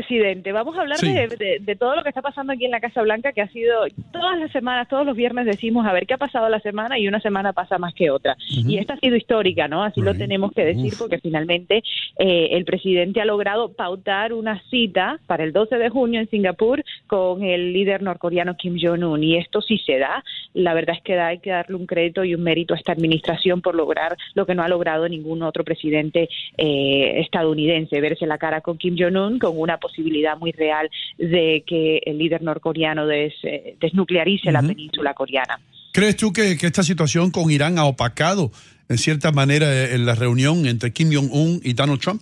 Presidente, 0.00 0.52
vamos 0.52 0.76
a 0.76 0.82
hablar 0.82 0.98
Sí. 0.98 1.12
de, 1.12 1.26
de- 1.28 1.58
de 1.60 1.76
todo 1.76 1.96
lo 1.96 2.02
que 2.02 2.10
está 2.10 2.20
pasando 2.22 2.52
aquí 2.52 2.64
en 2.66 2.70
la 2.70 2.80
Casa 2.80 3.00
Blanca, 3.02 3.32
que 3.32 3.40
ha 3.40 3.48
sido 3.48 3.86
todas 4.12 4.38
las 4.38 4.52
semanas, 4.52 4.88
todos 4.88 5.06
los 5.06 5.16
viernes 5.16 5.46
decimos 5.46 5.86
a 5.86 5.92
ver 5.92 6.06
qué 6.06 6.14
ha 6.14 6.18
pasado 6.18 6.48
la 6.48 6.60
semana 6.60 6.98
y 6.98 7.08
una 7.08 7.20
semana 7.20 7.52
pasa 7.52 7.78
más 7.78 7.94
que 7.94 8.10
otra. 8.10 8.36
Y 8.48 8.76
esta 8.78 8.94
ha 8.94 8.98
sido 8.98 9.16
histórica, 9.16 9.68
¿no? 9.68 9.82
Así 9.82 10.00
lo 10.02 10.14
tenemos 10.14 10.52
que 10.52 10.64
decir 10.64 10.92
porque 10.98 11.18
finalmente 11.18 11.82
eh, 12.18 12.48
el 12.52 12.64
presidente 12.64 13.20
ha 13.20 13.24
logrado 13.24 13.72
pautar 13.72 14.32
una 14.32 14.60
cita 14.70 15.18
para 15.26 15.44
el 15.44 15.52
12 15.52 15.76
de 15.78 15.88
junio 15.88 16.20
en 16.20 16.28
Singapur 16.28 16.82
con 17.06 17.42
el 17.42 17.72
líder 17.72 18.02
norcoreano 18.02 18.56
Kim 18.56 18.76
Jong-un 18.80 19.22
y 19.24 19.36
esto 19.38 19.60
sí 19.62 19.78
se 19.78 19.98
da. 19.98 20.22
La 20.54 20.74
verdad 20.74 20.96
es 20.96 21.02
que 21.02 21.14
da- 21.14 21.28
hay 21.28 21.38
que 21.38 21.50
darle 21.50 21.76
un 21.76 21.86
crédito 21.86 22.22
y 22.24 22.34
un 22.34 22.42
mérito 22.42 22.74
a 22.74 22.76
esta 22.76 22.92
administración 22.92 23.62
por 23.62 23.74
lograr 23.74 24.16
lo 24.34 24.44
que 24.46 24.54
no 24.54 24.62
ha 24.62 24.68
logrado 24.68 25.08
ningún 25.08 25.42
otro 25.42 25.64
presidente 25.64 26.28
eh, 26.58 27.20
estadounidense, 27.20 28.00
verse 28.00 28.26
la 28.26 28.38
cara 28.38 28.60
con 28.60 28.76
Kim 28.78 28.96
Jong-un 28.98 29.38
con 29.38 29.58
una 29.58 29.78
posibilidad 29.86 30.36
muy 30.38 30.52
real 30.52 30.88
de 31.18 31.62
que 31.66 32.00
el 32.06 32.16
líder 32.18 32.42
norcoreano 32.42 33.06
des- 33.06 33.34
eh, 33.44 33.76
desnuclearice 33.80 34.50
la 34.52 34.62
península 34.62 35.14
coreana. 35.14 35.58
¿Crees 35.92 36.16
tú 36.16 36.32
que, 36.32 36.56
que 36.58 36.66
esta 36.66 36.82
situación 36.82 37.30
con 37.30 37.50
Irán 37.50 37.78
ha 37.78 37.84
opacado, 37.86 38.50
en 38.88 38.98
cierta 38.98 39.32
manera, 39.32 39.66
eh, 39.72 39.94
en 39.94 40.04
la 40.04 40.14
reunión 40.14 40.66
entre 40.66 40.92
Kim 40.92 41.08
Jong-un 41.12 41.60
y 41.64 41.72
Donald 41.72 42.00
Trump? 42.00 42.20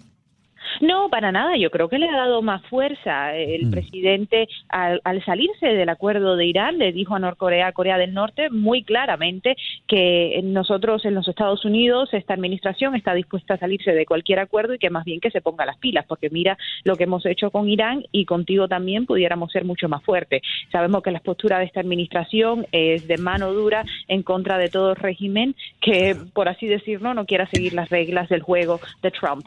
No, 0.81 1.09
para 1.09 1.33
nada. 1.33 1.57
Yo 1.57 1.71
creo 1.71 1.89
que 1.89 1.99
le 1.99 2.09
ha 2.09 2.17
dado 2.17 2.43
más 2.43 2.63
fuerza. 2.67 3.35
El 3.35 3.71
presidente, 3.71 4.49
al, 4.69 5.01
al 5.05 5.25
salirse 5.25 5.67
del 5.67 5.89
acuerdo 5.89 6.37
de 6.37 6.47
Irán, 6.47 6.79
le 6.79 6.93
dijo 6.93 7.15
a 7.15 7.19
Norcorea, 7.19 7.73
Corea 7.73 7.99
del 7.99 8.15
Norte, 8.15 8.51
muy 8.51 8.83
claramente 8.83 9.57
que 9.87 10.41
nosotros 10.43 11.05
en 11.05 11.15
los 11.15 11.29
Estados 11.29 11.65
Unidos, 11.65 12.11
esta 12.13 12.35
administración 12.35 12.95
está 12.95 13.15
dispuesta 13.15 13.55
a 13.55 13.59
salirse 13.59 13.93
de 13.93 14.07
cualquier 14.07 14.39
acuerdo 14.39 14.75
y 14.75 14.79
que 14.79 14.91
más 14.91 15.05
bien 15.05 15.21
que 15.21 15.31
se 15.31 15.41
ponga 15.41 15.67
las 15.67 15.79
pilas, 15.79 16.07
porque 16.07 16.31
mira 16.31 16.59
lo 16.85 16.97
que 16.97 17.05
hemos 17.05 17.25
hecho 17.27 17.51
con 17.51 17.69
Irán 17.69 18.05
y 18.13 18.25
contigo 18.25 18.69
también 18.69 19.07
pudiéramos 19.07 19.53
ser 19.53 19.65
mucho 19.65 19.89
más 19.89 20.03
fuertes. 20.03 20.43
Sabemos 20.71 21.03
que 21.03 21.11
la 21.11 21.21
postura 21.21 21.59
de 21.59 21.65
esta 21.65 21.81
administración 21.81 22.67
es 22.73 23.07
de 23.07 23.19
mano 23.19 23.53
dura 23.53 23.85
en 24.09 24.23
contra 24.23 24.59
de 24.59 24.69
todo 24.69 24.95
régimen 24.95 25.55
que, 25.81 26.17
por 26.33 26.49
así 26.49 26.67
decirlo, 26.67 27.15
no 27.15 27.27
quiera 27.27 27.47
seguir 27.49 27.75
las 27.75 27.91
reglas 27.91 28.29
del 28.29 28.43
juego 28.43 28.81
de 29.03 29.11
Trump. 29.11 29.45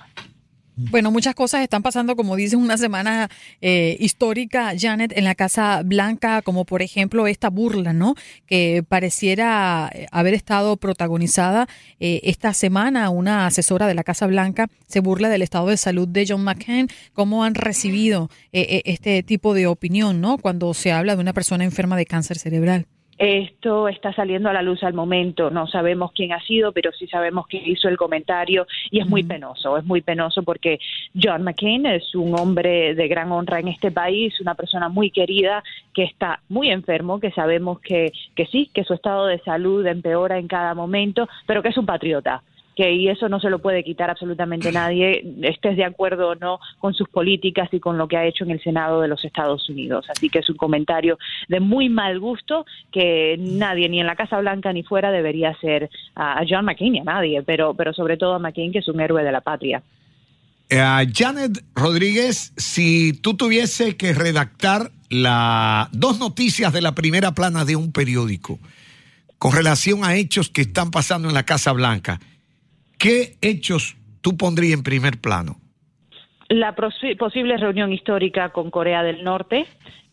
Bueno, 0.77 1.09
muchas 1.09 1.33
cosas 1.33 1.61
están 1.63 1.81
pasando, 1.81 2.15
como 2.15 2.35
dices, 2.35 2.53
una 2.53 2.77
semana 2.77 3.29
eh, 3.61 3.97
histórica, 3.99 4.73
Janet, 4.77 5.11
en 5.17 5.23
la 5.23 5.33
Casa 5.33 5.81
Blanca, 5.83 6.43
como 6.43 6.65
por 6.65 6.83
ejemplo 6.83 7.25
esta 7.25 7.49
burla, 7.49 7.93
¿no? 7.93 8.13
Que 8.45 8.83
pareciera 8.87 9.89
eh, 9.91 10.05
haber 10.11 10.35
estado 10.35 10.77
protagonizada 10.77 11.67
eh, 11.99 12.21
esta 12.23 12.53
semana. 12.53 13.09
Una 13.09 13.47
asesora 13.47 13.87
de 13.87 13.95
la 13.95 14.03
Casa 14.03 14.27
Blanca 14.27 14.67
se 14.87 14.99
burla 14.99 15.29
del 15.29 15.41
estado 15.41 15.67
de 15.67 15.77
salud 15.77 16.07
de 16.07 16.25
John 16.27 16.43
McCain. 16.43 16.87
¿Cómo 17.13 17.43
han 17.43 17.55
recibido 17.55 18.29
eh, 18.51 18.61
eh, 18.69 18.81
este 18.85 19.23
tipo 19.23 19.53
de 19.53 19.67
opinión, 19.67 20.21
¿no? 20.21 20.37
Cuando 20.37 20.73
se 20.73 20.91
habla 20.91 21.15
de 21.15 21.21
una 21.21 21.33
persona 21.33 21.63
enferma 21.63 21.97
de 21.97 22.05
cáncer 22.05 22.37
cerebral. 22.37 22.85
Esto 23.17 23.87
está 23.87 24.13
saliendo 24.13 24.49
a 24.49 24.53
la 24.53 24.61
luz 24.61 24.83
al 24.83 24.93
momento. 24.93 25.49
No 25.49 25.65
sabemos 25.65 26.11
quién 26.11 26.33
ha 26.33 26.41
sido, 26.41 26.71
pero 26.71 26.91
sí 26.91 27.07
sabemos 27.07 27.47
que 27.47 27.57
hizo 27.57 27.89
el 27.89 27.97
comentario 27.97 28.67
y 28.91 28.99
es 28.99 29.07
muy 29.07 29.23
penoso. 29.23 29.75
Es 29.77 29.85
muy 29.85 30.01
penoso 30.01 30.43
porque 30.43 30.79
John 31.19 31.43
McCain 31.43 31.87
es 31.87 32.13
un 32.13 32.37
hombre 32.37 32.93
de 32.93 33.07
gran 33.07 33.31
honra 33.31 33.59
en 33.59 33.69
este 33.69 33.91
país, 33.91 34.39
una 34.39 34.53
persona 34.53 34.87
muy 34.89 35.09
querida 35.09 35.63
que 35.93 36.03
está 36.03 36.41
muy 36.47 36.69
enfermo, 36.69 37.19
que 37.19 37.31
sabemos 37.31 37.79
que, 37.79 38.11
que 38.35 38.45
sí, 38.45 38.69
que 38.71 38.83
su 38.83 38.93
estado 38.93 39.25
de 39.25 39.39
salud 39.39 39.85
empeora 39.87 40.37
en 40.37 40.47
cada 40.47 40.75
momento, 40.75 41.27
pero 41.47 41.63
que 41.63 41.69
es 41.69 41.77
un 41.77 41.87
patriota 41.87 42.43
que 42.77 42.93
y 42.93 43.09
eso 43.09 43.27
no 43.27 43.39
se 43.39 43.49
lo 43.49 43.57
puede 43.57 43.83
quitar 43.83 44.11
absolutamente 44.11 44.71
nadie, 44.71 45.25
estés 45.41 45.75
de 45.75 45.83
acuerdo 45.83 46.29
o 46.29 46.35
no 46.35 46.59
con 46.77 46.93
sus 46.93 47.09
políticas 47.09 47.67
y 47.71 47.79
con 47.79 47.97
lo 47.97 48.07
que 48.07 48.17
ha 48.17 48.25
hecho 48.25 48.43
en 48.43 48.51
el 48.51 48.61
Senado 48.61 49.01
de 49.01 49.07
los 49.07 49.25
Estados 49.25 49.67
Unidos. 49.67 50.05
Así 50.09 50.29
que 50.29 50.39
es 50.39 50.49
un 50.49 50.57
comentario 50.57 51.17
de 51.47 51.59
muy 51.59 51.89
mal 51.89 52.19
gusto 52.19 52.67
que 52.91 53.35
nadie, 53.39 53.89
ni 53.89 53.99
en 53.99 54.05
la 54.05 54.15
Casa 54.15 54.39
Blanca 54.39 54.71
ni 54.71 54.83
fuera, 54.83 55.11
debería 55.11 55.49
hacer 55.49 55.89
a 56.15 56.43
John 56.47 56.65
McCain 56.65 56.93
ni 56.93 56.99
a 56.99 57.03
nadie, 57.03 57.41
pero, 57.41 57.73
pero 57.73 57.93
sobre 57.93 58.15
todo 58.15 58.35
a 58.35 58.39
McCain, 58.39 58.71
que 58.71 58.79
es 58.79 58.87
un 58.87 59.01
héroe 59.01 59.23
de 59.23 59.31
la 59.31 59.41
patria. 59.41 59.81
Eh, 60.69 61.07
Janet 61.11 61.63
Rodríguez, 61.73 62.53
si 62.57 63.13
tú 63.13 63.35
tuviese 63.35 63.97
que 63.97 64.13
redactar 64.13 64.91
la, 65.09 65.89
dos 65.93 66.19
noticias 66.19 66.71
de 66.71 66.81
la 66.81 66.93
primera 66.93 67.33
plana 67.33 67.65
de 67.65 67.75
un 67.75 67.91
periódico 67.91 68.59
con 69.39 69.51
relación 69.53 70.03
a 70.03 70.15
hechos 70.15 70.49
que 70.49 70.61
están 70.61 70.91
pasando 70.91 71.27
en 71.27 71.33
la 71.33 71.43
Casa 71.43 71.71
Blanca, 71.71 72.19
¿qué 72.97 73.37
hechos 73.41 73.95
tú 74.21 74.37
pondrías 74.37 74.77
en 74.77 74.83
primer 74.83 75.19
plano? 75.19 75.57
La 76.49 76.75
posi- 76.75 77.17
posible 77.17 77.57
reunión 77.57 77.91
histórica 77.91 78.49
con 78.49 78.71
Corea 78.71 79.03
del 79.03 79.23
Norte 79.23 79.65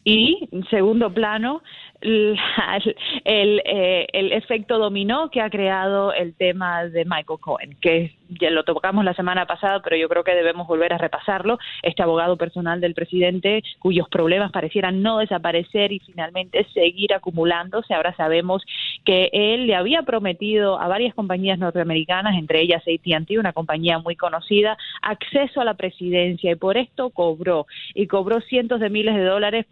y, 0.03 0.49
en 0.53 0.65
segundo 0.69 1.13
plano, 1.15 1.63
la- 2.01 2.83
el, 3.25 3.63
eh, 3.65 4.07
el 4.13 4.33
efecto 4.33 4.79
dominó 4.79 5.31
que 5.31 5.41
ha 5.41 5.49
creado 5.49 6.13
el 6.13 6.35
tema 6.35 6.85
de 6.85 7.05
Michael 7.05 7.39
Cohen, 7.41 7.77
que 7.81 8.17
ya 8.41 8.51
lo 8.51 8.65
tocamos 8.65 9.05
la 9.05 9.15
semana 9.15 9.47
pasada, 9.47 9.81
pero 9.83 9.97
yo 9.97 10.09
creo 10.09 10.25
que 10.25 10.35
debemos 10.35 10.67
volver 10.67 10.93
a 10.93 10.99
repasarlo. 10.99 11.59
Este 11.83 12.03
abogado 12.03 12.37
personal 12.37 12.81
del 12.81 12.95
presidente, 12.95 13.63
cuyos 13.79 14.09
problemas 14.09 14.53
parecieran 14.53 15.03
no 15.03 15.19
desaparecer 15.19 15.93
y 15.93 16.01
finalmente 16.01 16.67
seguir 16.73 17.15
acumulándose. 17.15 17.95
Ahora 17.95 18.15
sabemos 18.17 18.65
que 19.05 19.31
él 19.33 19.67
le 19.67 19.75
había 19.75 20.03
prometido 20.03 20.81
a 20.81 20.89
varias 20.89 21.15
compañías 21.15 21.59
norteamericanas, 21.59 22.37
entre 22.37 22.61
ellas 22.61 22.83
AT&T, 22.83 23.39
una 23.39 23.53
compañía 23.53 23.99
muy 23.99 24.17
conocida, 24.17 24.77
acceso 25.03 25.61
a 25.61 25.65
la 25.65 25.75
presidencia 25.75 26.53
y 26.53 26.55
por 26.57 26.77
esto 26.77 27.11
cobró 27.11 27.67
y 27.95 28.07
cobró 28.07 28.41
cientos 28.41 28.81
de 28.81 28.91
miles 28.91 29.15
de 29.15 29.25
dólares, 29.25 29.67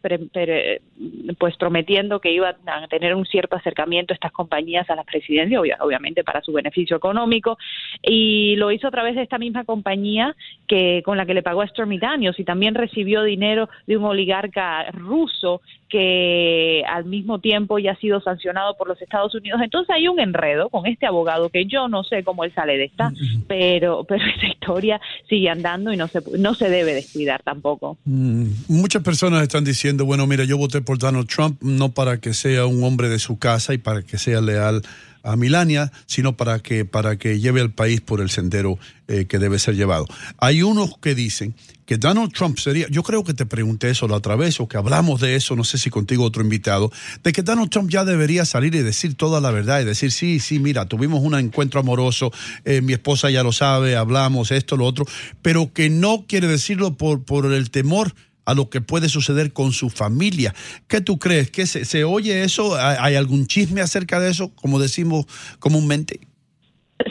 pues 1.38 1.56
prometiendo 1.56 2.20
que 2.20 2.32
iba 2.32 2.56
a 2.66 2.88
tener 2.88 3.14
un 3.14 3.26
cierto 3.26 3.56
acercamiento 3.56 4.14
estas 4.14 4.32
compañías 4.32 4.88
a 4.90 4.96
la 4.96 5.04
presidencia, 5.04 5.60
obviamente 5.80 6.24
para 6.24 6.42
su 6.42 6.52
beneficio 6.52 6.96
económico, 6.96 7.58
y 8.02 8.51
lo 8.56 8.72
hizo 8.72 8.88
a 8.88 8.90
través 8.90 9.14
de 9.14 9.22
esta 9.22 9.38
misma 9.38 9.64
compañía 9.64 10.34
que 10.66 11.02
con 11.04 11.16
la 11.16 11.26
que 11.26 11.34
le 11.34 11.42
pagó 11.42 11.62
a 11.62 11.66
Stormy 11.66 11.98
Daniels 11.98 12.38
y 12.38 12.44
también 12.44 12.74
recibió 12.74 13.22
dinero 13.22 13.68
de 13.86 13.96
un 13.96 14.04
oligarca 14.04 14.90
ruso 14.92 15.60
que 15.92 16.82
al 16.88 17.04
mismo 17.04 17.38
tiempo 17.38 17.78
ya 17.78 17.92
ha 17.92 17.96
sido 17.96 18.22
sancionado 18.22 18.78
por 18.78 18.88
los 18.88 19.00
Estados 19.02 19.34
Unidos. 19.34 19.60
Entonces 19.62 19.94
hay 19.94 20.08
un 20.08 20.18
enredo 20.18 20.70
con 20.70 20.86
este 20.86 21.04
abogado 21.04 21.50
que 21.50 21.66
yo 21.66 21.86
no 21.86 22.02
sé 22.02 22.24
cómo 22.24 22.44
él 22.44 22.54
sale 22.54 22.78
de 22.78 22.84
esta, 22.84 23.12
pero 23.46 24.04
pero 24.04 24.24
esa 24.24 24.46
historia 24.46 25.00
sigue 25.28 25.50
andando 25.50 25.92
y 25.92 25.98
no 25.98 26.08
se 26.08 26.22
no 26.38 26.54
se 26.54 26.70
debe 26.70 26.94
descuidar 26.94 27.42
tampoco. 27.42 27.98
Mm, 28.06 28.46
muchas 28.68 29.02
personas 29.02 29.42
están 29.42 29.64
diciendo, 29.64 30.06
bueno, 30.06 30.26
mira, 30.26 30.44
yo 30.44 30.56
voté 30.56 30.80
por 30.80 30.98
Donald 30.98 31.28
Trump 31.28 31.60
no 31.60 31.90
para 31.90 32.18
que 32.18 32.32
sea 32.32 32.64
un 32.64 32.82
hombre 32.84 33.10
de 33.10 33.18
su 33.18 33.38
casa 33.38 33.74
y 33.74 33.78
para 33.78 34.02
que 34.02 34.16
sea 34.16 34.40
leal 34.40 34.82
a 35.22 35.36
Milania, 35.36 35.92
sino 36.06 36.36
para 36.36 36.60
que, 36.60 36.84
para 36.84 37.16
que 37.16 37.40
lleve 37.40 37.60
al 37.60 37.72
país 37.72 38.00
por 38.00 38.20
el 38.20 38.30
sendero 38.30 38.78
eh, 39.08 39.26
que 39.26 39.38
debe 39.38 39.58
ser 39.58 39.76
llevado. 39.76 40.06
Hay 40.38 40.62
unos 40.62 40.98
que 40.98 41.14
dicen 41.14 41.54
que 41.86 41.98
Donald 41.98 42.32
Trump 42.32 42.58
sería, 42.58 42.86
yo 42.88 43.02
creo 43.02 43.24
que 43.24 43.34
te 43.34 43.44
pregunté 43.44 43.90
eso 43.90 44.08
la 44.08 44.16
otra 44.16 44.36
vez 44.36 44.60
o 44.60 44.68
que 44.68 44.76
hablamos 44.76 45.20
de 45.20 45.36
eso, 45.36 45.56
no 45.56 45.64
sé 45.64 45.78
si 45.78 45.90
contigo 45.90 46.24
otro 46.24 46.42
invitado, 46.42 46.90
de 47.22 47.32
que 47.32 47.42
Donald 47.42 47.70
Trump 47.70 47.90
ya 47.90 48.04
debería 48.04 48.44
salir 48.44 48.74
y 48.74 48.82
decir 48.82 49.14
toda 49.14 49.40
la 49.40 49.50
verdad 49.50 49.80
y 49.80 49.84
decir, 49.84 50.12
sí, 50.12 50.40
sí, 50.40 50.58
mira, 50.58 50.86
tuvimos 50.86 51.22
un 51.22 51.34
encuentro 51.34 51.80
amoroso, 51.80 52.32
eh, 52.64 52.80
mi 52.80 52.92
esposa 52.92 53.30
ya 53.30 53.42
lo 53.42 53.52
sabe, 53.52 53.96
hablamos 53.96 54.50
esto, 54.50 54.76
lo 54.76 54.86
otro, 54.86 55.04
pero 55.42 55.72
que 55.72 55.90
no 55.90 56.24
quiere 56.26 56.46
decirlo 56.46 56.96
por, 56.96 57.24
por 57.24 57.52
el 57.52 57.70
temor 57.70 58.14
a 58.44 58.54
lo 58.54 58.70
que 58.70 58.80
puede 58.80 59.08
suceder 59.08 59.52
con 59.52 59.72
su 59.72 59.90
familia. 59.90 60.54
¿Qué 60.88 61.00
tú 61.00 61.18
crees? 61.18 61.50
¿Que 61.50 61.66
se, 61.66 61.84
se 61.84 62.04
oye 62.04 62.42
eso? 62.42 62.76
¿Hay 62.76 63.14
algún 63.14 63.46
chisme 63.46 63.80
acerca 63.80 64.20
de 64.20 64.30
eso, 64.30 64.54
como 64.54 64.78
decimos 64.78 65.26
comúnmente? 65.58 66.20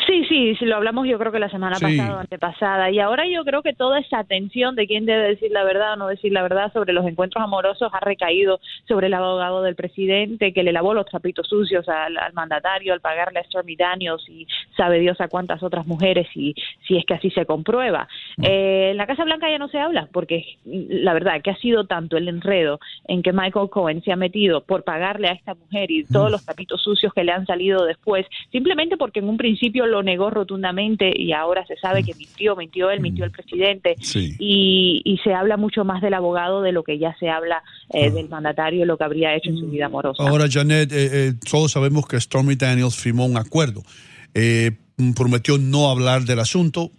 Sí, 0.05 0.25
sí, 0.29 0.55
sí, 0.55 0.65
lo 0.65 0.77
hablamos 0.77 1.07
yo 1.07 1.17
creo 1.17 1.31
que 1.31 1.39
la 1.39 1.49
semana 1.49 1.77
pasada 1.79 2.15
o 2.15 2.19
antepasada. 2.19 2.91
Y 2.91 2.99
ahora 2.99 3.27
yo 3.27 3.43
creo 3.43 3.61
que 3.61 3.73
toda 3.73 3.99
esa 3.99 4.19
atención 4.19 4.75
de 4.75 4.87
quién 4.87 5.05
debe 5.05 5.29
decir 5.29 5.51
la 5.51 5.63
verdad 5.63 5.93
o 5.93 5.95
no 5.97 6.07
decir 6.07 6.31
la 6.31 6.43
verdad 6.43 6.71
sobre 6.71 6.93
los 6.93 7.05
encuentros 7.05 7.43
amorosos 7.43 7.91
ha 7.93 7.99
recaído 7.99 8.59
sobre 8.87 9.07
el 9.07 9.13
abogado 9.13 9.61
del 9.63 9.75
presidente 9.75 10.53
que 10.53 10.63
le 10.63 10.71
lavó 10.71 10.93
los 10.93 11.05
trapitos 11.05 11.47
sucios 11.47 11.87
al, 11.89 12.15
mandatario 12.33 12.93
al 12.93 13.01
pagarle 13.01 13.39
a 13.39 13.43
Stormy 13.43 13.75
Daniels 13.75 14.23
y 14.29 14.47
sabe 14.81 14.99
Dios 14.99 15.21
a 15.21 15.27
cuántas 15.27 15.61
otras 15.61 15.85
mujeres 15.85 16.27
y 16.33 16.55
si 16.87 16.97
es 16.97 17.05
que 17.05 17.13
así 17.13 17.29
se 17.29 17.45
comprueba. 17.45 18.07
Mm. 18.37 18.45
Eh, 18.45 18.91
en 18.91 18.97
la 18.97 19.05
Casa 19.05 19.23
Blanca 19.23 19.47
ya 19.47 19.59
no 19.59 19.67
se 19.67 19.77
habla 19.77 20.09
porque 20.11 20.57
la 20.65 21.13
verdad 21.13 21.39
que 21.43 21.51
ha 21.51 21.57
sido 21.57 21.85
tanto 21.85 22.17
el 22.17 22.27
enredo 22.27 22.79
en 23.07 23.21
que 23.21 23.31
Michael 23.31 23.69
Cohen 23.69 24.01
se 24.03 24.11
ha 24.11 24.15
metido 24.15 24.61
por 24.61 24.83
pagarle 24.83 25.27
a 25.27 25.33
esta 25.33 25.53
mujer 25.53 25.91
y 25.91 26.03
todos 26.05 26.29
mm. 26.29 26.31
los 26.31 26.45
trapitos 26.45 26.81
sucios 26.81 27.13
que 27.13 27.23
le 27.23 27.31
han 27.31 27.45
salido 27.45 27.85
después, 27.85 28.25
simplemente 28.51 28.97
porque 28.97 29.19
en 29.19 29.29
un 29.29 29.37
principio 29.37 29.85
lo 29.85 30.01
negó 30.01 30.31
rotundamente 30.31 31.11
y 31.15 31.31
ahora 31.31 31.63
se 31.67 31.77
sabe 31.77 32.03
que 32.03 32.15
mintió, 32.15 32.55
mintió 32.55 32.89
él, 32.89 33.01
mintió 33.01 33.23
el 33.23 33.31
presidente 33.31 33.95
y, 34.39 35.19
se 35.23 35.35
habla 35.35 35.55
mucho 35.55 35.83
más 35.83 36.01
del 36.01 36.15
abogado 36.15 36.63
de 36.63 36.71
lo 36.71 36.81
que 36.83 36.97
ya 36.97 37.15
se 37.19 37.29
habla 37.29 37.61
eh, 37.93 38.09
del 38.09 38.27
mandatario, 38.27 38.85
lo 38.85 38.97
que 38.97 39.03
habría 39.03 39.35
hecho 39.35 39.51
en 39.51 39.57
su 39.57 39.67
vida 39.67 39.85
amorosa. 39.85 40.23
Ahora, 40.23 40.45
Janet, 40.49 40.91
eh, 40.91 41.09
eh, 41.11 41.33
todos 41.47 41.73
sabemos 41.73 42.07
que 42.07 42.19
Stormy 42.19 42.55
Daniels 42.55 42.95
firmó 42.95 43.27
un 43.27 43.37
acuerdo. 43.37 43.83
Prometió 45.15 45.57
no 45.57 45.89
hablar 45.89 46.25
del 46.25 46.39
asunto. 46.39 46.91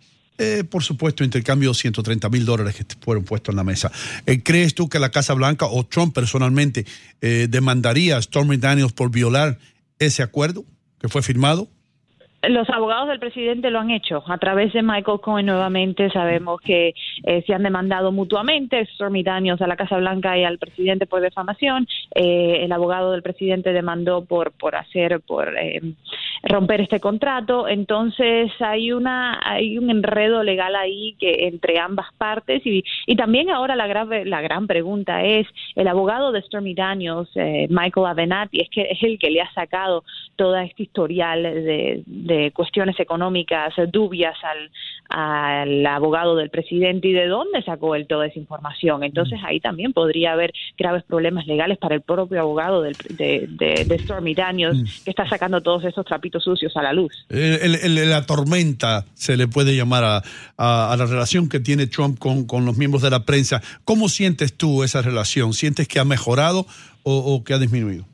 por 0.71 0.83
supuesto, 0.83 1.25
intercambio 1.25 1.71
de 1.71 1.75
130 1.75 2.29
mil 2.29 2.45
dólares 2.45 2.75
que 2.75 2.85
fueron 3.01 3.25
puestos 3.25 3.53
en 3.53 3.57
la 3.57 3.65
mesa. 3.65 3.93
¿Crees 4.43 4.75
tú 4.75 4.89
que 4.89 4.99
la 4.99 5.11
Casa 5.11 5.35
Blanca 5.35 5.67
o 5.67 5.85
Trump 5.85 6.15
personalmente 6.15 6.85
demandaría 7.21 8.17
a 8.17 8.23
Stormy 8.23 8.57
Daniels 8.57 8.93
por 8.93 9.11
violar 9.11 9.59
ese 9.99 10.23
acuerdo 10.23 10.65
que 11.01 11.09
fue 11.09 11.23
firmado? 11.23 11.69
Los 12.49 12.69
abogados 12.71 13.07
del 13.07 13.21
presidente 13.21 13.71
lo 13.71 13.79
han 13.79 13.91
hecho. 13.91 14.25
A 14.27 14.37
través 14.37 14.73
de 14.73 14.83
Michael 14.83 15.21
Cohen 15.21 15.47
nuevamente 15.47 16.11
sabemos 16.11 16.61
que 16.61 16.93
eh, 17.23 17.45
se 17.47 17.55
han 17.55 17.63
demandado 17.63 18.11
mutuamente, 18.11 18.85
Stormy 18.95 19.23
Daniels 19.23 19.63
a 19.63 19.69
la 19.69 19.77
Casa 19.77 19.97
Blanca 19.99 20.37
y 20.37 20.43
al 20.43 20.59
presidente 20.59 21.07
por 21.07 21.21
defamación. 21.21 21.87
Eh, 22.17 22.65
el 22.65 22.73
abogado 22.73 23.13
del 23.13 23.23
presidente 23.23 23.73
demandó 23.73 24.25
por, 24.25 24.51
por 24.51 24.75
hacer, 24.75 25.21
por 25.21 25.57
eh, 25.57 25.81
romper 26.43 26.81
este 26.81 26.99
contrato. 26.99 27.69
Entonces 27.69 28.51
hay 28.59 28.91
una 28.91 29.41
hay 29.45 29.79
un 29.79 29.89
enredo 29.91 30.43
legal 30.43 30.75
ahí 30.75 31.15
que 31.21 31.47
entre 31.47 31.79
ambas 31.79 32.07
partes 32.19 32.67
y, 32.67 32.83
y 33.07 33.15
también 33.15 33.51
ahora 33.51 33.77
la 33.77 33.87
gran 33.87 34.03
la 34.29 34.41
gran 34.41 34.67
pregunta 34.67 35.23
es 35.23 35.47
el 35.77 35.87
abogado 35.87 36.33
de 36.33 36.43
Stormy 36.43 36.75
Daniels, 36.75 37.31
Michael 37.69 38.07
Avenatti, 38.07 38.61
es 38.63 38.69
que 38.69 38.83
es 38.91 39.01
el 39.05 39.21
que 39.21 39.31
le 39.31 39.43
ha 39.43 39.53
sacado 39.53 40.03
toda 40.35 40.65
este 40.65 40.83
historial 40.83 41.43
de 41.43 42.03
cuestiones 42.55 42.99
económicas 42.99 43.75
dubias 43.91 44.37
al, 44.43 44.71
al 45.09 45.87
abogado 45.87 46.37
del 46.37 46.51
presidente 46.51 47.09
y 47.09 47.13
de 47.13 47.27
dónde 47.27 47.63
sacó 47.63 47.95
él 47.95 48.07
toda 48.07 48.27
esa 48.27 48.39
información. 48.39 49.05
Entonces 49.05 49.39
ahí 49.45 49.61
también 49.61 49.93
podría 49.93 50.33
haber 50.33 50.53
graves 50.79 51.05
problemas 51.05 51.47
legales 51.47 51.79
para 51.79 51.95
el 51.95 52.01
propio 52.01 52.41
abogado 52.41 52.83
del, 52.83 52.97
de, 53.11 53.47
de, 53.87 53.99
Stormy 53.99 54.35
Daniels 54.35 54.79
mm. 54.79 55.05
que 55.05 55.11
está 55.11 55.29
sacando 55.29 55.61
todos 55.61 55.85
esos 55.85 56.05
trapitos 56.05 56.45
sucios 56.45 56.77
a 56.77 56.83
la 56.83 56.93
luz. 56.93 57.13
la 57.29 58.27
tormenta 58.27 59.05
se 59.15 59.37
le 59.37 59.49
puede 59.49 59.77
llamar 59.77 60.05
a, 60.05 60.23
a, 60.57 60.97
la 60.97 61.07
relación 61.07 61.49
que 61.49 61.61
tiene 61.61 61.87
Trump 61.87 62.19
con, 62.19 62.47
con, 62.47 62.65
los 62.65 62.77
miembros 62.77 63.03
de 63.03 63.11
la 63.11 63.25
prensa. 63.25 63.63
¿Cómo 63.85 64.09
sientes 64.09 64.57
tú 64.57 64.83
esa 64.83 65.03
relación? 65.03 65.53
¿Sientes 65.53 65.89
que 65.89 65.99
ha 65.99 66.05
mejorado 66.05 66.67
o, 67.03 67.17
o 67.17 67.45
que 67.45 67.55
ha 67.55 67.59
disminuido? 67.59 68.12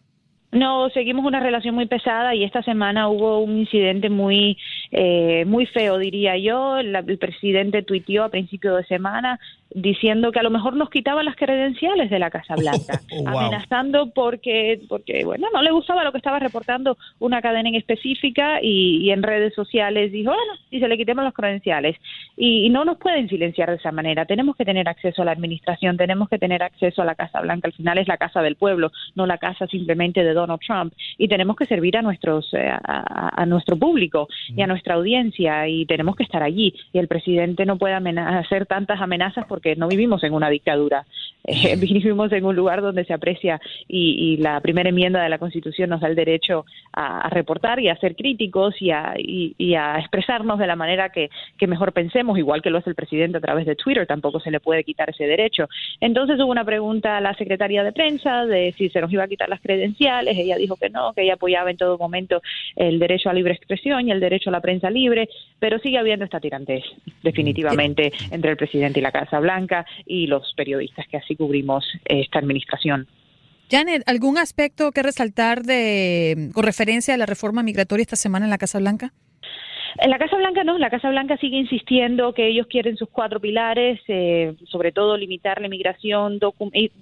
No, 0.50 0.88
seguimos 0.90 1.26
una 1.26 1.40
relación 1.40 1.74
muy 1.74 1.86
pesada 1.86 2.34
y 2.34 2.42
esta 2.42 2.62
semana 2.62 3.08
hubo 3.08 3.40
un 3.40 3.58
incidente 3.58 4.08
muy 4.08 4.56
eh, 4.90 5.44
muy 5.46 5.66
feo, 5.66 5.98
diría 5.98 6.38
yo. 6.38 6.78
el 6.78 7.18
presidente 7.18 7.82
tuiteó 7.82 8.24
a 8.24 8.30
principio 8.30 8.74
de 8.76 8.84
semana 8.84 9.38
diciendo 9.70 10.32
que 10.32 10.38
a 10.38 10.42
lo 10.42 10.50
mejor 10.50 10.74
nos 10.74 10.90
quitaban 10.90 11.26
las 11.26 11.36
credenciales 11.36 12.10
de 12.10 12.18
la 12.18 12.30
Casa 12.30 12.54
Blanca, 12.54 13.00
oh, 13.12 13.28
amenazando 13.28 14.10
porque, 14.14 14.80
porque, 14.88 15.24
bueno, 15.24 15.48
no 15.52 15.62
le 15.62 15.70
gustaba 15.70 16.04
lo 16.04 16.12
que 16.12 16.18
estaba 16.18 16.38
reportando 16.38 16.96
una 17.18 17.42
cadena 17.42 17.68
en 17.68 17.74
específica 17.74 18.60
y, 18.62 19.10
en 19.10 19.22
redes 19.22 19.54
sociales 19.54 20.12
dijo, 20.12 20.30
bueno, 20.30 20.52
y 20.70 20.80
se 20.80 20.88
le 20.88 20.96
quitemos 20.96 21.24
las 21.24 21.34
credenciales. 21.34 21.96
Y, 22.36 22.68
no 22.68 22.84
nos 22.84 22.98
pueden 22.98 23.28
silenciar 23.28 23.70
de 23.70 23.76
esa 23.76 23.92
manera, 23.92 24.26
tenemos 24.26 24.54
que 24.56 24.64
tener 24.64 24.88
acceso 24.88 25.22
a 25.22 25.24
la 25.24 25.32
administración, 25.32 25.96
tenemos 25.96 26.28
que 26.28 26.38
tener 26.38 26.62
acceso 26.62 27.02
a 27.02 27.04
la 27.04 27.14
Casa 27.14 27.40
Blanca, 27.40 27.68
al 27.68 27.72
final 27.72 27.98
es 27.98 28.08
la 28.08 28.18
casa 28.18 28.42
del 28.42 28.56
pueblo, 28.56 28.92
no 29.14 29.26
la 29.26 29.38
casa 29.38 29.66
simplemente 29.66 30.22
de 30.22 30.34
Donald 30.34 30.60
Trump, 30.60 30.92
y 31.16 31.28
tenemos 31.28 31.56
que 31.56 31.64
servir 31.64 31.96
a, 31.96 32.02
nuestros, 32.02 32.52
eh, 32.52 32.70
a, 32.70 33.46
nuestro 33.46 33.78
público 33.78 34.28
y 34.48 34.60
a 34.60 34.66
mm. 34.66 34.68
nuestra 34.68 34.94
audiencia 34.94 35.66
y 35.66 35.86
tenemos 35.86 36.16
que 36.16 36.24
estar 36.24 36.42
allí. 36.42 36.74
Y 36.92 36.98
el 36.98 37.08
presidente 37.08 37.64
no 37.64 37.78
puede 37.78 37.94
hacer 37.94 38.66
tantas 38.66 39.00
amenazas 39.00 39.46
porque 39.58 39.74
no 39.74 39.88
vivimos 39.88 40.22
en 40.22 40.34
una 40.34 40.48
dictadura, 40.48 41.04
eh, 41.42 41.74
vivimos 41.80 42.30
en 42.30 42.44
un 42.44 42.54
lugar 42.54 42.80
donde 42.80 43.04
se 43.04 43.12
aprecia 43.12 43.60
y, 43.88 44.36
la 44.38 44.60
primera 44.60 44.90
enmienda 44.90 45.20
de 45.20 45.28
la 45.28 45.38
Constitución 45.38 45.90
nos 45.90 46.00
da 46.00 46.06
el 46.06 46.14
derecho 46.14 46.64
a, 46.92 47.28
reportar 47.30 47.80
y 47.80 47.88
a 47.88 47.96
ser 47.96 48.14
críticos 48.14 48.80
y 48.80 48.92
a, 48.92 49.14
y, 49.18 49.74
a 49.74 49.98
expresarnos 49.98 50.60
de 50.60 50.66
la 50.68 50.76
manera 50.76 51.10
que, 51.10 51.28
mejor 51.66 51.92
pensemos, 51.92 52.38
igual 52.38 52.62
que 52.62 52.70
lo 52.70 52.78
hace 52.78 52.90
el 52.90 52.96
presidente 52.96 53.38
a 53.38 53.40
través 53.40 53.66
de 53.66 53.74
Twitter, 53.74 54.06
tampoco 54.06 54.38
se 54.38 54.52
le 54.52 54.60
puede 54.60 54.84
quitar 54.84 55.10
ese 55.10 55.24
derecho. 55.24 55.68
Entonces 56.00 56.38
hubo 56.38 56.52
una 56.52 56.64
pregunta 56.64 57.16
a 57.16 57.20
la 57.20 57.34
secretaria 57.34 57.82
de 57.82 57.92
prensa 57.92 58.46
de 58.46 58.72
si 58.78 58.90
se 58.90 59.00
nos 59.00 59.12
iba 59.12 59.24
a 59.24 59.28
quitar 59.28 59.48
las 59.48 59.60
credenciales, 59.60 60.38
ella 60.38 60.56
dijo 60.56 60.76
que 60.76 60.88
no, 60.88 61.12
que 61.14 61.22
ella 61.22 61.34
apoyaba 61.34 61.70
en 61.70 61.76
todo 61.76 61.98
momento 61.98 62.40
el 62.76 63.00
derecho 63.00 63.28
a 63.28 63.32
libre 63.32 63.54
expresión 63.54 64.06
y 64.06 64.12
el 64.12 64.20
derecho 64.20 64.50
a 64.50 64.52
la 64.52 64.60
prensa 64.60 64.88
libre, 64.88 65.28
pero 65.58 65.80
sigue 65.80 65.98
habiendo 65.98 66.24
esta 66.24 66.38
tirantez, 66.38 66.84
definitivamente, 67.24 68.12
entre 68.30 68.52
el 68.52 68.56
presidente 68.56 69.00
y 69.00 69.02
la 69.02 69.10
Casa 69.10 69.40
Blanca 69.40 69.47
y 70.06 70.26
los 70.26 70.52
periodistas 70.56 71.06
que 71.08 71.16
así 71.16 71.36
cubrimos 71.36 71.84
esta 72.04 72.38
administración. 72.38 73.06
Janet, 73.70 74.02
¿algún 74.06 74.38
aspecto 74.38 74.92
que 74.92 75.02
resaltar 75.02 75.62
de, 75.62 76.50
con 76.54 76.64
referencia 76.64 77.14
a 77.14 77.18
la 77.18 77.26
reforma 77.26 77.62
migratoria 77.62 78.02
esta 78.02 78.16
semana 78.16 78.46
en 78.46 78.50
la 78.50 78.58
Casa 78.58 78.78
Blanca? 78.78 79.12
En 80.00 80.10
la 80.10 80.18
Casa 80.18 80.36
Blanca 80.36 80.62
no, 80.64 80.78
la 80.78 80.90
Casa 80.90 81.10
Blanca 81.10 81.36
sigue 81.38 81.58
insistiendo 81.58 82.32
que 82.32 82.46
ellos 82.46 82.66
quieren 82.68 82.96
sus 82.96 83.08
cuatro 83.08 83.40
pilares, 83.40 84.00
eh, 84.06 84.54
sobre 84.68 84.92
todo 84.92 85.16
limitar 85.16 85.60
la 85.60 85.66
inmigración 85.66 86.38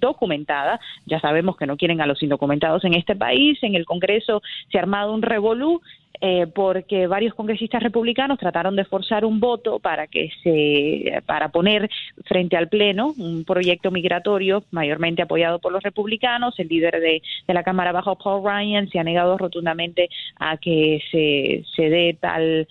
documentada. 0.01 0.81
Ya 1.05 1.21
sabemos 1.21 1.57
que 1.57 1.67
no 1.67 1.77
quieren 1.77 2.01
a 2.01 2.07
los 2.07 2.23
indocumentados 2.23 2.85
en 2.85 2.95
este 2.95 3.15
país. 3.15 3.59
En 3.63 3.75
el 3.75 3.85
Congreso 3.85 4.43
se 4.71 4.79
ha 4.79 4.81
armado 4.81 5.13
un 5.13 5.23
revolú 5.23 5.83
eh, 6.21 6.47
porque 6.47 7.07
varios 7.07 7.35
congresistas 7.35 7.83
republicanos 7.83 8.39
trataron 8.39 8.77
de 8.77 8.85
forzar 8.85 9.25
un 9.25 9.41
voto 9.41 9.79
para 9.79 10.07
que 10.07 10.31
se 10.43 11.23
para 11.27 11.51
poner 11.51 11.91
frente 12.25 12.57
al 12.57 12.69
pleno 12.69 13.15
un 13.19 13.45
proyecto 13.45 13.91
migratorio 13.91 14.65
mayormente 14.71 15.23
apoyado 15.23 15.59
por 15.59 15.73
los 15.73 15.83
republicanos. 15.83 16.59
El 16.59 16.69
líder 16.69 17.01
de, 17.01 17.23
de 17.47 17.55
la 17.55 17.63
Cámara 17.63 17.93
Baja, 17.93 18.15
Paul 18.15 18.45
Ryan, 18.45 18.89
se 18.89 18.99
ha 18.99 19.05
negado 19.05 19.37
rotundamente 19.39 20.09
a 20.37 20.57
que 20.57 21.03
se, 21.11 21.65
se 21.75 21.91
dé 21.91 22.17
tal 22.21 22.67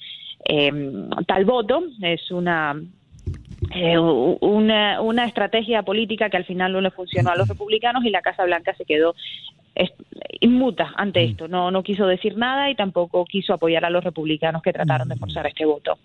eh, 0.48 0.72
tal 1.28 1.46
voto. 1.46 1.84
Es 2.02 2.32
una 2.32 2.76
eh, 3.76 4.00
una, 4.00 5.02
una 5.02 5.26
estrategia 5.26 5.84
política 5.84 6.30
que 6.30 6.38
al 6.38 6.46
final 6.46 6.72
no 6.72 6.82
le 6.82 6.92
funcionó 6.92 7.30
a 7.30 7.36
los 7.36 7.48
republicanos 7.48 8.06
y 8.06 8.10
la 8.10 8.22
Casa 8.22 8.46
Blanca 8.46 8.74
se 8.74 8.86
quedó 8.86 9.16
inmuta 10.40 10.94
ante 10.96 11.24
esto. 11.24 11.48
No, 11.48 11.72
no 11.72 11.84
quiso 11.84 12.08
decir 12.08 12.38
nada 12.38 12.70
y 12.70 12.76
tampoco 12.76 13.26
quiso 13.26 13.54
apoyar 13.54 13.86
a 13.86 13.90
los 13.90 14.04
republicanos 14.04 14.62
que 14.62 14.74
trataron 14.74 15.10
de 15.10 15.16
forzar 15.16 15.48
este 15.48 15.66
voto. 15.66 15.98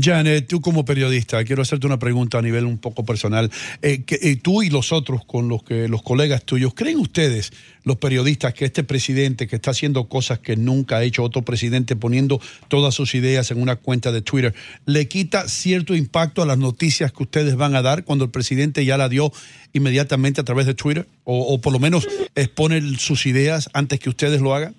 Janet, 0.00 0.46
tú 0.46 0.60
como 0.60 0.84
periodista, 0.84 1.42
quiero 1.44 1.62
hacerte 1.62 1.86
una 1.86 1.98
pregunta 1.98 2.38
a 2.38 2.42
nivel 2.42 2.64
un 2.64 2.78
poco 2.78 3.04
personal. 3.04 3.50
Eh, 3.82 4.04
eh, 4.08 4.36
tú 4.36 4.62
y 4.62 4.70
los 4.70 4.92
otros, 4.92 5.24
con 5.24 5.48
los 5.48 5.64
que 5.64 5.88
los 5.88 6.02
colegas 6.02 6.44
tuyos, 6.44 6.72
¿creen 6.74 6.98
ustedes, 6.98 7.52
los 7.82 7.96
periodistas, 7.96 8.54
que 8.54 8.64
este 8.64 8.84
presidente 8.84 9.48
que 9.48 9.56
está 9.56 9.72
haciendo 9.72 10.08
cosas 10.08 10.38
que 10.38 10.56
nunca 10.56 10.98
ha 10.98 11.02
hecho 11.02 11.24
otro 11.24 11.42
presidente, 11.42 11.96
poniendo 11.96 12.40
todas 12.68 12.94
sus 12.94 13.14
ideas 13.14 13.50
en 13.50 13.60
una 13.60 13.76
cuenta 13.76 14.12
de 14.12 14.22
Twitter, 14.22 14.54
le 14.86 15.08
quita 15.08 15.48
cierto 15.48 15.96
impacto 15.96 16.42
a 16.42 16.46
las 16.46 16.58
noticias 16.58 17.12
que 17.12 17.24
ustedes 17.24 17.56
van 17.56 17.74
a 17.74 17.82
dar 17.82 18.04
cuando 18.04 18.24
el 18.24 18.30
presidente 18.30 18.84
ya 18.84 18.96
la 18.96 19.08
dio 19.08 19.32
inmediatamente 19.72 20.40
a 20.40 20.44
través 20.44 20.66
de 20.66 20.74
Twitter? 20.74 21.08
¿O, 21.24 21.54
o 21.54 21.60
por 21.60 21.72
lo 21.72 21.80
menos 21.80 22.06
expone 22.36 22.80
sus 22.98 23.26
ideas 23.26 23.68
antes 23.72 23.98
que 23.98 24.10
ustedes 24.10 24.40
lo 24.40 24.54
hagan? 24.54 24.74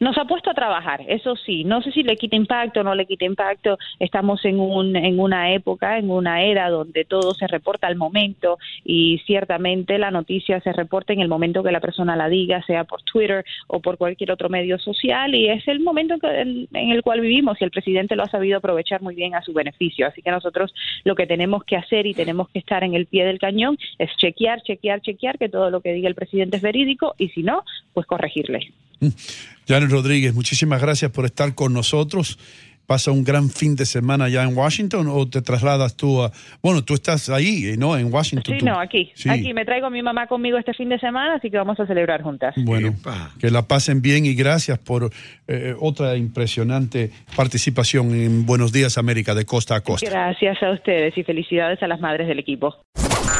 Nos 0.00 0.18
ha 0.18 0.24
puesto 0.24 0.50
a 0.50 0.54
trabajar, 0.54 1.02
eso 1.06 1.36
sí. 1.36 1.62
No 1.62 1.80
sé 1.80 1.92
si 1.92 2.02
le 2.02 2.16
quita 2.16 2.34
impacto 2.34 2.80
o 2.80 2.82
no 2.82 2.94
le 2.94 3.06
quita 3.06 3.24
impacto. 3.24 3.78
Estamos 4.00 4.44
en, 4.44 4.58
un, 4.58 4.96
en 4.96 5.20
una 5.20 5.52
época, 5.52 5.98
en 5.98 6.10
una 6.10 6.42
era 6.42 6.68
donde 6.68 7.04
todo 7.04 7.32
se 7.34 7.46
reporta 7.46 7.86
al 7.86 7.94
momento 7.94 8.58
y 8.84 9.18
ciertamente 9.24 9.98
la 9.98 10.10
noticia 10.10 10.60
se 10.60 10.72
reporta 10.72 11.12
en 11.12 11.20
el 11.20 11.28
momento 11.28 11.62
que 11.62 11.70
la 11.70 11.80
persona 11.80 12.16
la 12.16 12.28
diga, 12.28 12.60
sea 12.66 12.84
por 12.84 13.02
Twitter 13.02 13.44
o 13.68 13.80
por 13.80 13.96
cualquier 13.96 14.32
otro 14.32 14.48
medio 14.48 14.78
social 14.78 15.34
y 15.34 15.48
es 15.48 15.66
el 15.68 15.80
momento 15.80 16.16
en, 16.22 16.66
en 16.72 16.90
el 16.90 17.02
cual 17.02 17.20
vivimos 17.20 17.60
y 17.60 17.64
el 17.64 17.70
presidente 17.70 18.16
lo 18.16 18.24
ha 18.24 18.28
sabido 18.28 18.58
aprovechar 18.58 19.00
muy 19.00 19.14
bien 19.14 19.36
a 19.36 19.42
su 19.42 19.52
beneficio. 19.52 20.08
Así 20.08 20.22
que 20.22 20.30
nosotros 20.32 20.74
lo 21.04 21.14
que 21.14 21.26
tenemos 21.26 21.62
que 21.62 21.76
hacer 21.76 22.06
y 22.06 22.14
tenemos 22.14 22.48
que 22.48 22.58
estar 22.58 22.82
en 22.82 22.94
el 22.94 23.06
pie 23.06 23.24
del 23.24 23.38
cañón 23.38 23.78
es 23.98 24.10
chequear, 24.16 24.60
chequear, 24.62 25.00
chequear 25.02 25.38
que 25.38 25.48
todo 25.48 25.70
lo 25.70 25.80
que 25.80 25.92
diga 25.92 26.08
el 26.08 26.16
presidente 26.16 26.56
es 26.56 26.62
verídico 26.62 27.14
y 27.16 27.28
si 27.28 27.44
no, 27.44 27.62
pues 27.92 28.06
corregirle. 28.06 28.72
Janet 29.66 29.90
Rodríguez, 29.90 30.34
muchísimas 30.34 30.80
gracias 30.80 31.10
por 31.10 31.24
estar 31.24 31.54
con 31.54 31.72
nosotros. 31.72 32.38
¿Pasa 32.86 33.10
un 33.10 33.24
gran 33.24 33.48
fin 33.50 33.76
de 33.76 33.86
semana 33.86 34.28
ya 34.28 34.42
en 34.42 34.56
Washington 34.56 35.08
o 35.08 35.28
te 35.28 35.42
trasladas 35.42 35.96
tú 35.96 36.22
a... 36.22 36.30
Bueno, 36.62 36.84
tú 36.84 36.94
estás 36.94 37.28
ahí, 37.30 37.74
¿no? 37.78 37.96
En 37.96 38.12
Washington. 38.12 38.54
Sí, 38.54 38.60
tú. 38.60 38.66
no, 38.66 38.78
aquí. 38.78 39.10
Sí. 39.14 39.28
Aquí 39.28 39.54
me 39.54 39.64
traigo 39.64 39.86
a 39.86 39.90
mi 39.90 40.02
mamá 40.02 40.26
conmigo 40.26 40.58
este 40.58 40.74
fin 40.74 40.88
de 40.88 40.98
semana, 40.98 41.36
así 41.36 41.50
que 41.50 41.56
vamos 41.56 41.78
a 41.80 41.86
celebrar 41.86 42.22
juntas. 42.22 42.54
Bueno, 42.58 42.94
que 43.40 43.50
la 43.50 43.62
pasen 43.62 44.02
bien 44.02 44.26
y 44.26 44.34
gracias 44.34 44.78
por 44.78 45.10
eh, 45.48 45.74
otra 45.80 46.16
impresionante 46.16 47.10
participación 47.36 48.14
en 48.14 48.46
Buenos 48.46 48.72
Días 48.72 48.98
América 48.98 49.34
de 49.34 49.44
costa 49.44 49.76
a 49.76 49.80
costa. 49.80 50.08
Gracias 50.08 50.62
a 50.62 50.70
ustedes 50.70 51.16
y 51.16 51.22
felicidades 51.22 51.82
a 51.82 51.86
las 51.86 52.00
madres 52.00 52.28
del 52.28 52.38
equipo. 52.38 52.76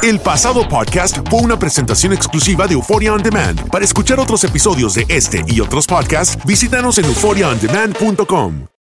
El 0.03 0.19
pasado 0.19 0.67
podcast 0.67 1.17
fue 1.29 1.41
una 1.41 1.57
presentación 1.57 2.13
exclusiva 2.13 2.67
de 2.67 2.73
Euphoria 2.73 3.13
On 3.13 3.23
Demand. 3.23 3.69
Para 3.71 3.85
escuchar 3.85 4.19
otros 4.19 4.43
episodios 4.43 4.93
de 4.93 5.05
este 5.09 5.41
y 5.47 5.59
otros 5.61 5.87
podcasts, 5.87 6.37
visítanos 6.45 6.97
en 6.99 7.05
euphoriaondemand.com. 7.05 8.74